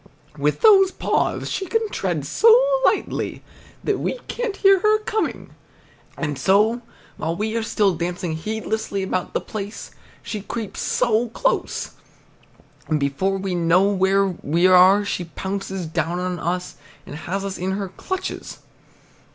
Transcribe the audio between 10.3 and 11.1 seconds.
creeps